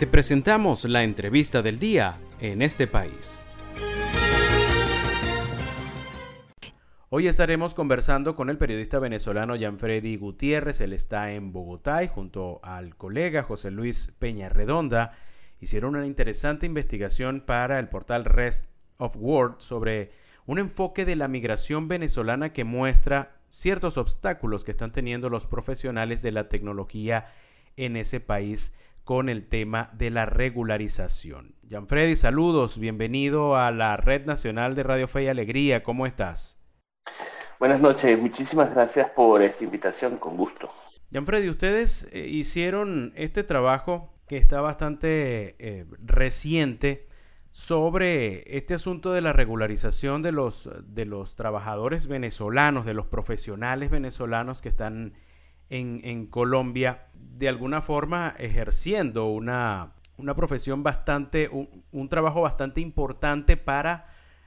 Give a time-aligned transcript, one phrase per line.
[0.00, 3.38] Te presentamos la entrevista del día en este país.
[7.10, 10.80] Hoy estaremos conversando con el periodista venezolano Gianfredi Gutiérrez.
[10.80, 15.18] Él está en Bogotá y junto al colega José Luis Peña Redonda
[15.60, 20.12] hicieron una interesante investigación para el portal Rest of World sobre
[20.46, 26.22] un enfoque de la migración venezolana que muestra ciertos obstáculos que están teniendo los profesionales
[26.22, 27.26] de la tecnología
[27.76, 28.74] en ese país
[29.10, 31.56] con el tema de la regularización.
[31.88, 36.62] Freddy, saludos, bienvenido a la Red Nacional de Radio Fe y Alegría, ¿cómo estás?
[37.58, 40.70] Buenas noches, muchísimas gracias por esta invitación, con gusto.
[41.24, 47.08] Freddy, ustedes eh, hicieron este trabajo que está bastante eh, reciente
[47.50, 53.90] sobre este asunto de la regularización de los, de los trabajadores venezolanos, de los profesionales
[53.90, 55.14] venezolanos que están
[55.70, 59.94] en, Colombia, de alguna forma ejerciendo una,
[60.36, 64.06] profesión bastante, un, trabajo bastante importante para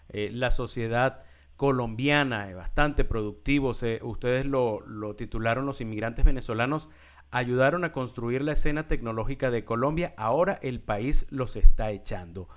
[0.10, 1.26] eh, la sociedad
[1.56, 3.72] colombiana, bastante productivo.
[4.02, 6.90] ustedes lo, lo titularon los inmigrantes venezolanos
[7.34, 12.48] ayudaron a construir la escena tecnológica de Colombia, ahora el país los está echando.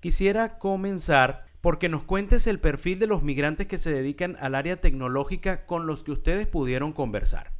[0.00, 4.80] Quisiera comenzar porque nos cuentes el perfil de los migrantes que se dedican al área
[4.80, 7.52] tecnológica con los que ustedes pudieron conversar.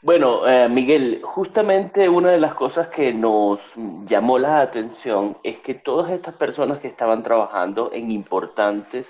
[0.00, 3.58] Bueno, eh, Miguel, justamente una de las cosas que nos
[4.04, 9.08] llamó la atención es que todas estas personas que estaban trabajando en importantes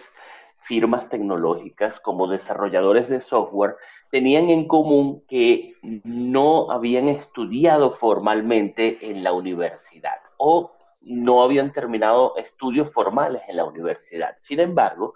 [0.56, 3.77] firmas tecnológicas como desarrolladores de software
[4.11, 10.72] tenían en común que no habían estudiado formalmente en la universidad o
[11.03, 14.39] no habían terminado estudios formales en la universidad.
[14.41, 15.14] Sin embargo,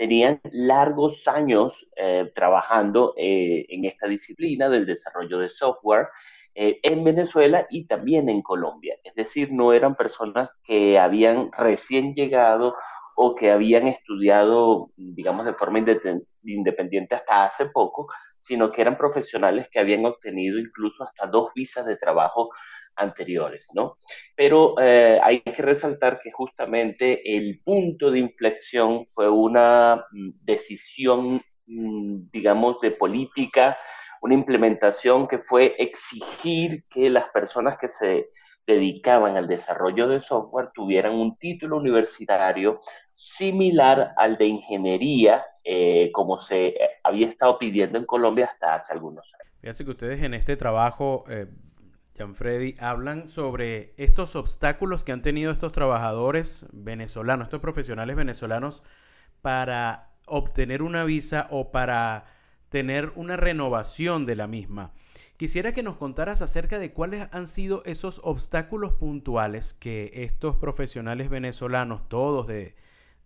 [0.00, 6.08] tenían largos años eh, trabajando eh, en esta disciplina del desarrollo de software
[6.54, 8.96] eh, en Venezuela y también en Colombia.
[9.04, 12.76] Es decir, no eran personas que habían recién llegado
[13.14, 15.84] o que habían estudiado, digamos, de forma
[16.44, 18.06] independiente hasta hace poco,
[18.38, 22.48] sino que eran profesionales que habían obtenido incluso hasta dos visas de trabajo
[22.96, 23.96] anteriores, ¿no?
[24.36, 31.42] Pero eh, hay que resaltar que justamente el punto de inflexión fue una mm, decisión,
[31.66, 33.78] mm, digamos, de política,
[34.22, 38.28] una implementación que fue exigir que las personas que se
[38.66, 42.80] dedicaban al desarrollo de software tuvieran un título universitario
[43.12, 48.92] similar al de ingeniería, eh, como se eh, había estado pidiendo en Colombia hasta hace
[48.92, 49.54] algunos años.
[49.60, 51.24] Fíjense que ustedes en este trabajo
[52.34, 58.82] Freddy, hablan sobre estos obstáculos que han tenido estos trabajadores venezolanos, estos profesionales venezolanos,
[59.42, 62.26] para obtener una visa o para
[62.68, 64.92] tener una renovación de la misma.
[65.36, 71.30] Quisiera que nos contaras acerca de cuáles han sido esos obstáculos puntuales que estos profesionales
[71.30, 72.76] venezolanos, todos de,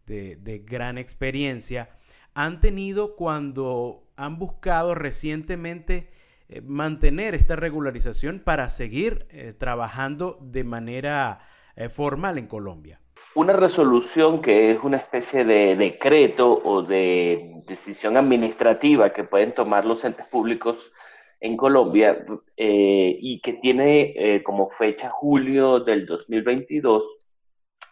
[0.07, 1.91] de gran experiencia,
[2.33, 6.09] han tenido cuando han buscado recientemente
[6.47, 11.41] eh, mantener esta regularización para seguir eh, trabajando de manera
[11.75, 13.01] eh, formal en Colombia?
[13.35, 19.87] Una resolución que es una especie de decreto o de decisión administrativa que pueden tomar
[19.87, 20.93] los entes públicos
[21.41, 22.25] en Colombia
[22.57, 27.05] y que tiene como fecha julio del 2022,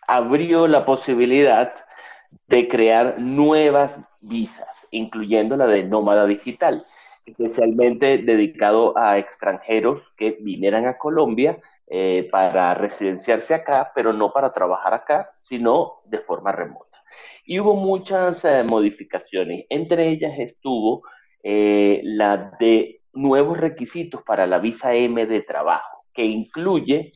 [0.06, 1.74] abrió la posibilidad
[2.46, 6.82] de crear nuevas visas, incluyendo la de nómada digital
[7.32, 14.52] especialmente dedicado a extranjeros que vinieran a Colombia eh, para residenciarse acá, pero no para
[14.52, 17.02] trabajar acá, sino de forma remota.
[17.44, 21.02] Y hubo muchas eh, modificaciones, entre ellas estuvo
[21.42, 27.12] eh, la de nuevos requisitos para la visa M de trabajo, que incluye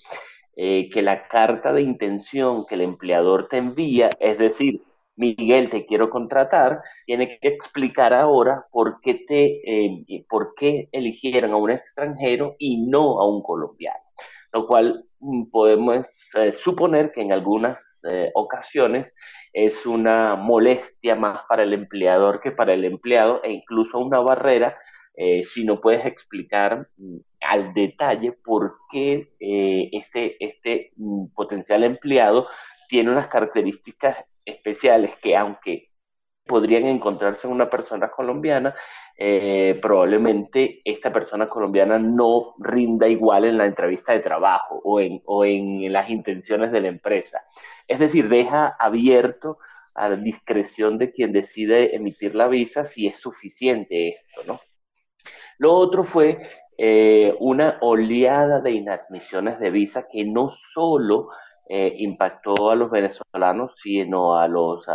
[0.58, 4.80] que la carta de intención que el empleador te envía, es decir,
[5.16, 11.52] Miguel, te quiero contratar, tiene que explicar ahora por qué, te, eh, por qué eligieron
[11.52, 14.00] a un extranjero y no a un colombiano.
[14.52, 19.14] Lo cual mm, podemos eh, suponer que en algunas eh, ocasiones
[19.52, 24.76] es una molestia más para el empleador que para el empleado e incluso una barrera
[25.50, 32.46] si no puedes explicar mm, al detalle por qué este, este mm, potencial empleado
[32.86, 35.90] tiene unas características especiales que aunque
[36.46, 38.74] podrían encontrarse en una persona colombiana,
[39.18, 45.20] eh, probablemente esta persona colombiana no rinda igual en la entrevista de trabajo o en,
[45.26, 47.42] o en las intenciones de la empresa.
[47.88, 49.58] Es decir, deja abierto
[49.94, 54.60] a la discreción de quien decide emitir la visa si es suficiente esto, ¿no?
[55.58, 56.46] Lo otro fue
[56.76, 61.28] eh, una oleada de inadmisiones de visa que no solo
[61.68, 64.86] eh, impactó a los venezolanos, sino a los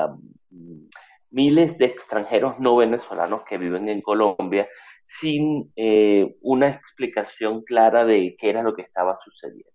[1.29, 4.67] miles de extranjeros no venezolanos que viven en Colombia
[5.03, 9.71] sin eh, una explicación clara de qué era lo que estaba sucediendo.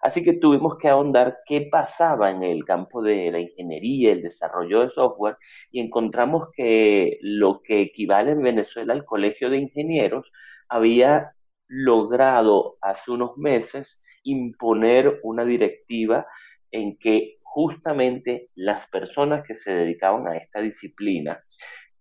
[0.00, 4.80] Así que tuvimos que ahondar qué pasaba en el campo de la ingeniería, el desarrollo
[4.80, 5.36] de software,
[5.70, 10.30] y encontramos que lo que equivale en Venezuela al Colegio de Ingenieros
[10.68, 11.35] había
[11.68, 16.26] logrado hace unos meses imponer una directiva
[16.70, 21.42] en que justamente las personas que se dedicaban a esta disciplina,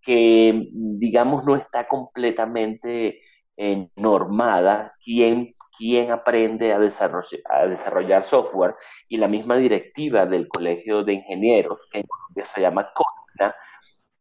[0.02, 3.22] que digamos no está completamente
[3.58, 8.76] eh, normada, quién, quién aprende a desarrollar, software,
[9.08, 12.06] y la misma directiva del Colegio de Ingenieros, que en
[12.46, 13.56] se llama CONA,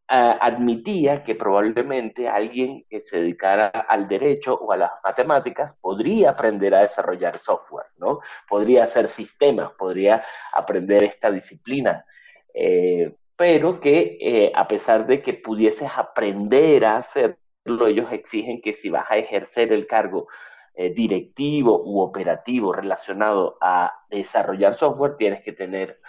[0.07, 6.75] admitía que probablemente alguien que se dedicara al derecho o a las matemáticas podría aprender
[6.75, 8.21] a desarrollar software, ¿no?
[8.49, 10.23] Podría hacer sistemas, podría
[10.53, 12.05] aprender esta disciplina,
[12.53, 18.75] eh, pero que eh, a pesar de que pudieses aprender a hacerlo, ellos exigen que
[18.75, 20.29] si vas a ejercer el cargo
[20.75, 26.01] eh, directivo u operativo relacionado a desarrollar software, tienes que tener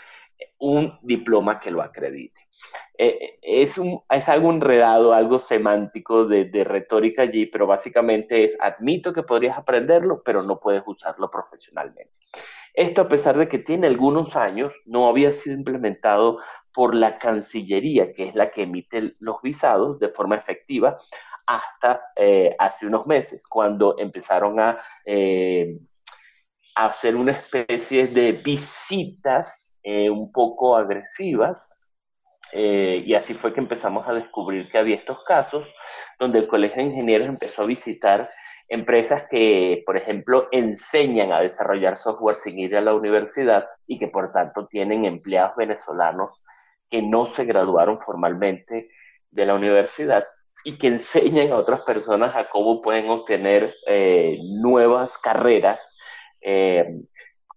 [0.59, 2.41] un diploma que lo acredite.
[2.97, 8.57] Eh, es, un, es algo enredado, algo semántico de, de, retórica allí, pero básicamente es
[8.59, 12.13] admito que podrías aprenderlo, pero no puedes usarlo profesionalmente.
[12.73, 16.37] Esto a pesar de que tiene algunos años, no había sido implementado
[16.73, 20.97] por la Cancillería, que es la que emite los visados de forma efectiva,
[21.47, 25.79] hasta eh, hace unos meses, cuando empezaron a, eh,
[26.75, 31.85] a hacer una especie de visitas un poco agresivas
[32.51, 35.67] eh, y así fue que empezamos a descubrir que había estos casos
[36.19, 38.29] donde el Colegio de Ingenieros empezó a visitar
[38.67, 44.07] empresas que, por ejemplo, enseñan a desarrollar software sin ir a la universidad y que
[44.07, 46.41] por tanto tienen empleados venezolanos
[46.89, 48.89] que no se graduaron formalmente
[49.31, 50.25] de la universidad
[50.63, 55.93] y que enseñan a otras personas a cómo pueden obtener eh, nuevas carreras
[56.41, 57.01] eh,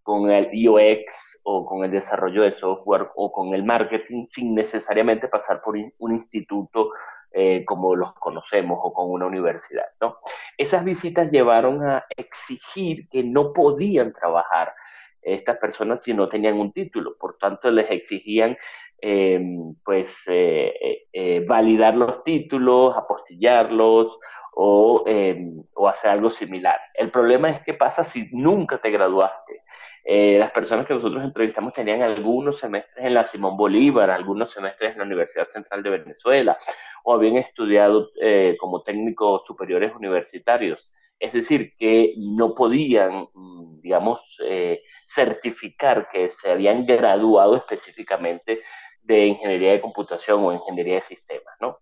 [0.03, 5.29] con el UX o con el desarrollo de software o con el marketing sin necesariamente
[5.29, 6.91] pasar por un instituto
[7.33, 9.87] eh, como los conocemos o con una universidad.
[9.99, 10.19] ¿no?
[10.59, 14.75] Esas visitas llevaron a exigir que no podían trabajar
[15.23, 18.55] estas personas si no tenían un título, por tanto les exigían
[19.01, 24.19] em, pues eh, eh, validar los títulos, apostillarlos
[24.53, 26.79] o, em, o hacer algo similar.
[26.93, 29.63] El problema es qué pasa si nunca te graduaste
[30.11, 34.93] eh, las personas que nosotros entrevistamos tenían algunos semestres en la Simón Bolívar, algunos semestres
[34.93, 36.57] en la Universidad Central de Venezuela,
[37.05, 40.89] o habían estudiado eh, como técnicos superiores universitarios.
[41.19, 48.63] Es decir, que no podían, mm, digamos, eh, certificar que se habían graduado específicamente
[49.03, 51.81] de ingeniería de computación o ingeniería de sistemas, ¿no?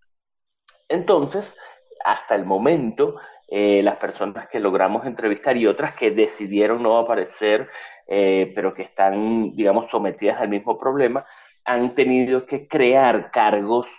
[0.89, 1.55] Entonces,
[2.03, 3.15] hasta el momento,
[3.49, 7.69] las personas que logramos entrevistar y otras que decidieron no aparecer
[8.07, 11.25] eh, pero que están, digamos, sometidas al mismo problema,
[11.65, 13.89] han tenido que crear cargos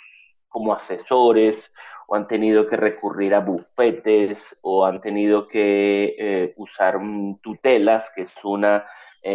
[0.49, 1.71] como asesores
[2.07, 6.99] o han tenido que recurrir a bufetes o han tenido que eh, usar
[7.43, 8.81] tutelas, que es un eh,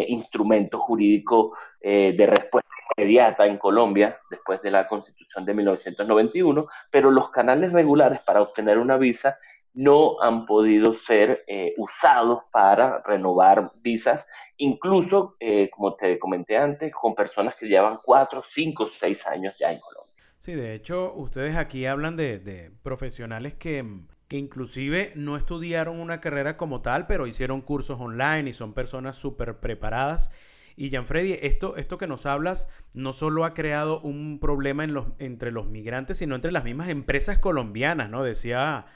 [0.08, 7.28] instrumento jurídico de respuesta inmediata en Colombia después de la constitución de 1991, pero los
[7.28, 9.36] canales regulares para obtener una visa
[9.74, 14.26] no han podido ser eh, usados para renovar visas,
[14.56, 19.72] incluso, eh, como te comenté antes, con personas que llevan cuatro, cinco, seis años ya
[19.72, 20.14] en Colombia.
[20.38, 23.84] Sí, de hecho, ustedes aquí hablan de, profesionales que,
[24.28, 29.16] que, inclusive no estudiaron una carrera como tal, pero hicieron cursos online y son personas
[29.16, 30.30] súper preparadas.
[30.76, 34.84] Y Gianfredi, esto, esto que nos hablas no solo ha creado un problema
[35.18, 38.22] entre los migrantes, sino entre las mismas empresas colombianas, ¿no?
[38.22, 38.86] Decía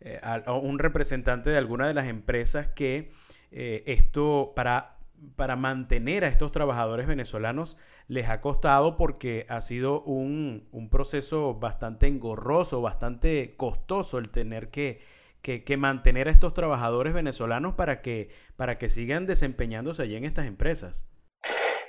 [0.00, 3.10] eh, a, un representante de alguna de las empresas que
[3.50, 4.96] eh, esto para,
[5.36, 11.54] para mantener a estos trabajadores venezolanos les ha costado porque ha sido un, un proceso
[11.54, 15.00] bastante engorroso, bastante costoso el tener que,
[15.40, 20.46] que, mantener a estos trabajadores venezolanos para que, para que sigan desempeñándose allí en estas
[20.46, 21.08] empresas.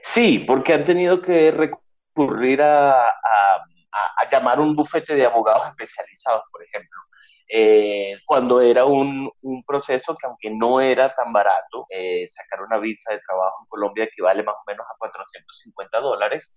[0.03, 6.63] Sí, porque han tenido que recurrir a, a llamar un bufete de abogados especializados, por
[6.63, 7.00] ejemplo
[7.47, 12.77] eh, cuando era un, un, proceso que aunque no era tan barato, eh, sacar una
[12.79, 16.51] visa de trabajo en Colombia equivale más o menos a 450 dólares,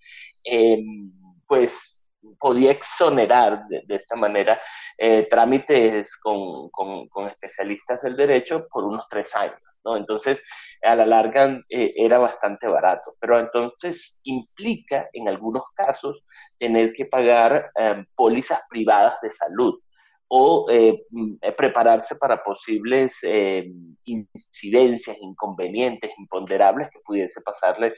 [0.44, 1.12] em,
[1.46, 1.98] pues
[2.38, 4.60] podía exonerar de, esta manera
[4.96, 9.60] eh, trámites con, con, especialistas del derecho por unos tres años.
[9.84, 9.96] ¿no?
[9.96, 10.42] Entonces,
[10.82, 16.24] a la larga eh, era bastante barato, pero entonces implica en algunos casos
[16.58, 19.78] tener que pagar eh, pólizas privadas de salud
[20.28, 20.66] o
[21.10, 23.18] mm, prepararse para posibles
[24.04, 27.94] incidencias, inconvenientes, imponderables que pudiese pasarle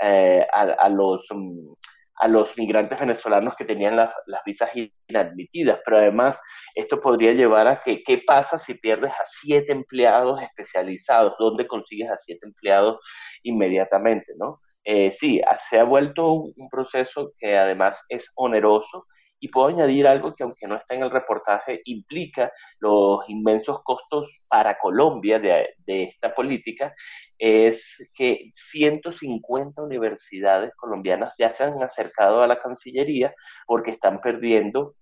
[0.00, 1.72] a, a, los mm,
[2.20, 4.70] a los migrantes venezolanos que tenían las visas
[5.08, 6.38] inadmitidas, pero además
[6.74, 11.34] esto podría llevar a que, ¿qué pasa si pierdes a siete empleados especializados?
[11.38, 12.98] ¿Dónde consigues a siete empleados
[13.42, 14.32] inmediatamente?
[14.36, 14.60] ¿no?
[14.84, 19.06] Eh, sí, se ha vuelto un proceso que además es oneroso
[19.40, 24.28] y puedo añadir algo que aunque no está en el reportaje, implica los inmensos costos
[24.48, 26.94] para Colombia de, esta política,
[27.38, 33.34] es que 150 universidades colombianas ya se han acercado a la Cancillería
[33.66, 34.94] porque están perdiendo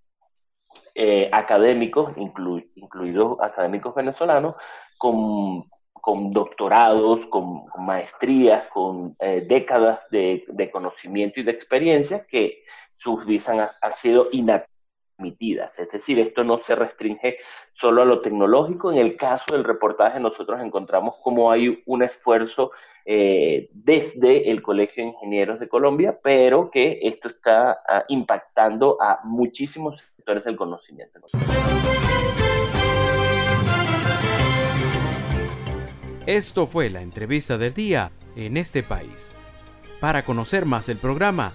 [0.95, 4.57] eh, académicos, incluidos académicos venezolanos,
[4.99, 5.65] con,
[6.31, 12.63] doctorados, con, maestrías, con eh, décadas de, conocimiento y de experiencia que
[12.97, 15.79] sus visas han, sido inadmitidas.
[15.79, 17.39] Es decir, esto no se restringe
[17.73, 18.91] solo a lo tecnológico.
[18.91, 22.73] En el caso del reportaje, nosotros encontramos cómo hay un esfuerzo
[23.05, 29.21] eh, desde el Colegio de Ingenieros de Colombia, pero que esto está ah, impactando a
[29.25, 31.21] muchísimos sectores del conocimiento.
[36.27, 39.33] Esto fue la entrevista del día en este país.
[40.01, 41.55] Para conocer más el programa,